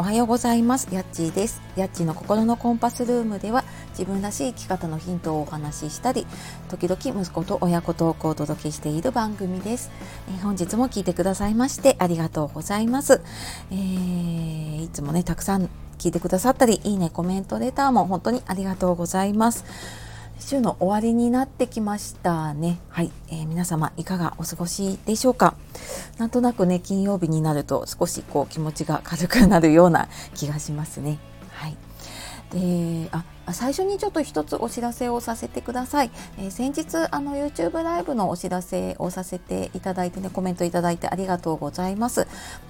[0.00, 0.94] おはようございます。
[0.94, 1.60] やっちーです。
[1.74, 6.24] やっちーの心のコンパスルームでは自分らしい生き方のヒントをお話ししたり
[6.68, 9.90] 時々息子と親子トークをお届けしている番組です、
[10.32, 13.20] え、本日も聞いてくださいましてありがとうございます、
[13.72, 15.68] えー、いつもねたくさん
[15.98, 19.64] 聞いてくださったりいいねコメントレターも本当にありがとうございます。
[20.40, 22.78] 週の終わりになってきましたね。
[22.88, 25.54] はい、えー、皆様いかがお過ごしでしょうか？
[26.16, 31.18] なんとなくね金曜日になると少しこう気持ちが軽くなるような気がしますね。
[31.50, 31.76] はい。
[32.52, 42.26] であ最初にちょっと一つお知らせをさせてください、えー、先日あの YouTube ライブのお知らせをさせていただいてねコメントいただいてありがとうございます、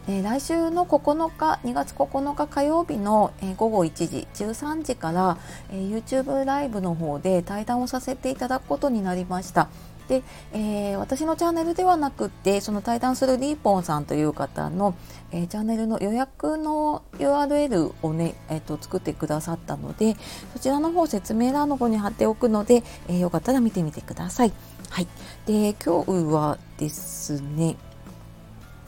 [0.09, 5.39] えー、来週の9日2月9日火曜日の、えー、午後1時13時から、
[5.71, 9.69] え YouTube ライブの方で対談をさせていただくことになりました。
[10.09, 10.23] で、
[10.53, 14.97] えー、私のチャンネルではなくてその対談するリーポンさんという方の、
[15.31, 20.17] えー、チャンネルの予約の URL をね、えーと、作ってくださったので
[20.55, 24.53] そちらの方説明欄の方に貼っておくので、えー、よかったら見てみてください。
[24.91, 25.07] はい、
[25.47, 27.77] で今日はですね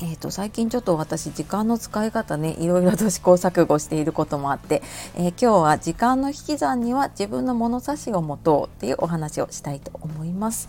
[0.03, 4.83] えーと、最近ちょっと私時間の使い方ねいろいろと試行錯誤していることもあって、
[5.14, 10.69] えー、今日は時間の引き算には自分の物差しを持とうっていうお話をしたいと思います。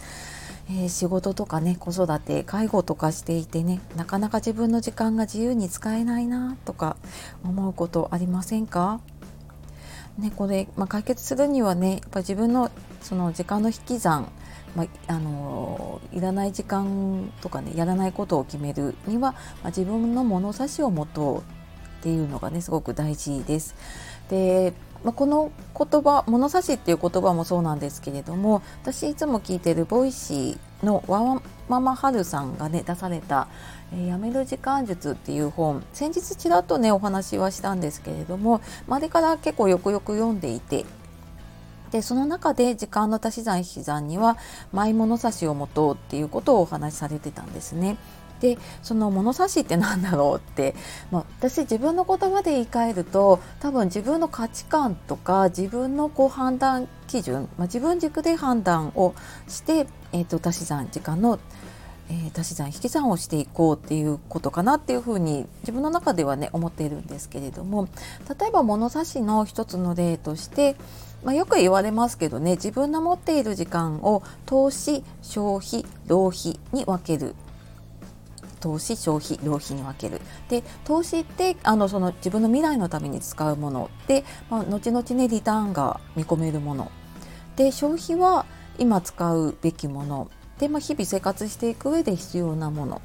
[0.73, 6.95] えー、仕事とかね子育て介護とかしていてねなかなか自分の時間が自由に使えないなとか
[7.44, 9.02] 思うことありませんか？
[10.17, 14.30] ね、これ、まあ、解決するにはねやっぱ自分のその時間の引き算、
[14.75, 23.75] まあ、あのいらない時間とかねやらないことを決めるには、まあ、自分の物差しを持とうっていうのがねすごく大事です。
[24.32, 33.48] でまあ、この言葉物差しっていう言葉もそうなんですけれども私いつも聞いてる Voicy のワーママはるさんがね出された
[33.94, 40.86] 「えー、やめる時間術」っていう本先日ちらっとねお話はしたんですけれども周りから結構よくよく読んでいて
[41.91, 44.38] でその中で時間の足し算引き算には
[44.72, 47.97] マイ物差しを持とうっていうことをお話しされてたんですね。
[48.41, 50.75] でその物差しって何だろうって、
[51.12, 59.13] まあ、私自分の言葉で言い換えると多分自分の価値観とか自分のこう判断基準、まあ、自分軸で判断を
[59.47, 61.40] して、えーと、足し算時間の、
[62.09, 67.88] えー、足し算引き算をしていこうっていうことかなっていうふうに自分の中ではね思っているんですけれども
[68.28, 70.75] 例えば物差しの一つの例として
[71.23, 77.35] まあ、よく言われますけどね自分の持っている時間を投資消費浪費に分ける。
[78.61, 80.22] 投資消費浪費に分ける。
[80.47, 86.91] で投資ってあのその自分の未来のために使うもので、まあ、後々ねリターンが見込めるもの。
[87.57, 88.45] で消費は
[88.79, 90.29] 今使うべきもの。
[90.59, 93.01] で、まあ、日々生活していく上で必要なもの。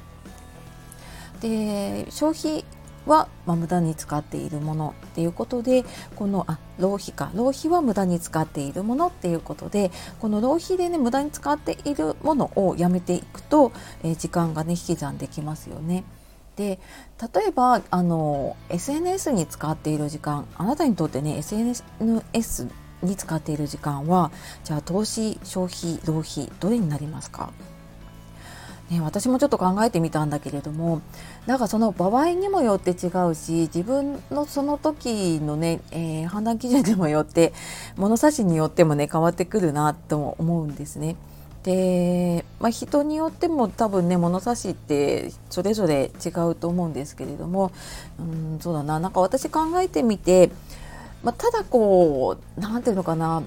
[1.41, 2.63] で消費
[3.07, 5.83] は、まあ、無駄に使っているものっていうことで
[6.15, 13.71] このあ浪費か浪費は無駄に使っているものっていうことでこの浪費でね無駄に使っているものをやめていくと、
[14.03, 16.03] えー、時間がね引き算できますよね。
[16.55, 16.79] で
[17.35, 21.83] 例えばあの SNS に使っている時間あなたにとってね SNS
[23.03, 24.31] に使っている時間は
[24.63, 27.51] じゃあ投資消費浪費どれになりますか？
[28.89, 31.01] ね、私もちょっと考えてみたんだけれども
[31.45, 37.51] なんかその場合にもよって違うし自分のその時のね、えー、判断基準にもよって
[37.97, 41.17] 物差しによってもね変わってくるなと思うんですね。
[41.63, 47.73] で、まあ、人によっても多分ね物差しってそれぞれ違うと思うんですけれども
[48.17, 48.23] う
[48.55, 50.49] んそうだななんか私考えてみて、
[51.23, 53.43] まあ、ただこう何て言うのかな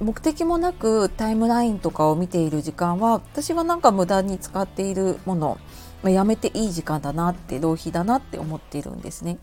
[0.00, 5.58] 目的もなくタイムラインとかを見ている時間は私はなんか無駄に使っているもの、
[6.02, 9.38] まあ、やめていい時間だなって浪費だなって思っているんですね。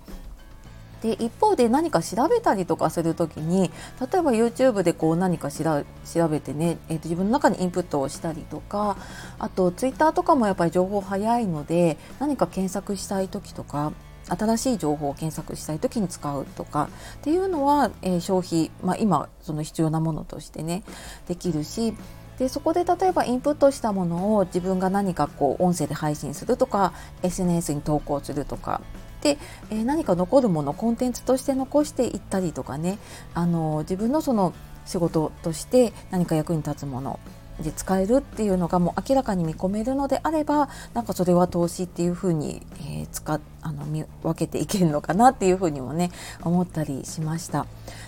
[1.02, 3.70] で一方で何か調べたりとかする時に
[4.12, 5.86] 例えば YouTube でこう何か調
[6.28, 8.98] べてね、えー、と自分の中にインプットをしたりとか
[9.38, 13.94] あと Twitter とかもやっぱり情報早いので何か検索したい時とか
[14.30, 20.84] 新しい情報を検索したい時に使うとかっていうのは、えー、消費、まあ、今その必要なものとしてね
[21.28, 21.94] できるし
[22.38, 26.94] でそこで例えばインプットしたものを自分が何かこう音声で配信するとか
[27.24, 28.82] SNS に投稿するとか
[29.22, 29.38] で、
[29.72, 33.00] えー、何か残るものコンテンツとして残していったりとかね
[33.34, 34.54] あの自分のその
[34.86, 37.20] 仕事として何か役に立つもの
[37.62, 46.12] で使えるっていうのがもう明らかに見込めるのであればなんかそれは投資っていうふうに、えー、使ああの見分けていけるのかなっていうふうにもね
[46.42, 47.66] 思ったりしました。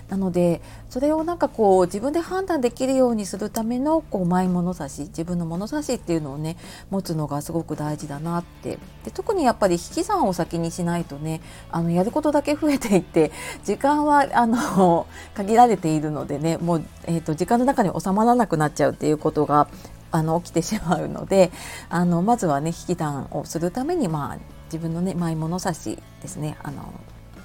[0.09, 6.57] なのでそれをなんかこう自分で判断できるようにするためのこうマイ物差し自分の物差しっていうのをね
[6.89, 11.41] 持つのがすごく大事だなってで特にやっぱり引き算を先にしないとね
[11.71, 13.31] あのやることだけ増えていって
[13.63, 15.05] 時間はあの
[15.35, 19.67] 限られているのでねもう、えーと、時間の中に収まらなくなっちゃうっていうことが
[20.11, 21.51] あの起きてしまうので
[21.89, 26.93] あのまずはね引き算をするためにまあ自分のねマイ物差しですねあの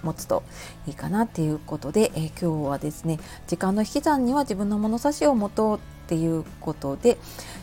[0.02, 0.42] 持つと
[0.86, 7.16] いいかなっていうことで、えー、今日はですね時間の引き算には自分の物差しを持とうっていうことで、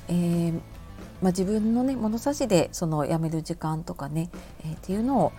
[0.08, 0.54] えー
[1.22, 4.30] まあ、自分のね物差しでその辞める時間とかね、
[4.66, 5.32] えー、っていうのを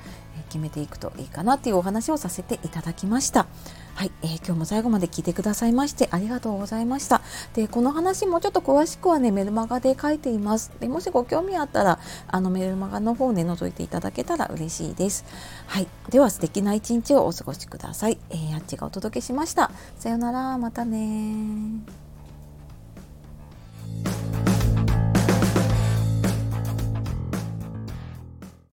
[0.49, 3.47] 決めていくといいかなっていうお話をさせていただきました。
[3.94, 7.21] はい、えー、今日も最後まで聞いてくださいましてありがとうございました。
[7.55, 10.73] で、この話もちょっと詳しくはね、メルマガで書いています。
[10.81, 15.25] で、もしご興味あったら、あのメルマガの方ね、覗いていただけたら嬉しいです。
[15.67, 18.19] はい、では素敵な一日をお過ごしください。
[18.31, 19.71] えー、あっちがお届けしました。
[19.99, 22.01] さようなら、またね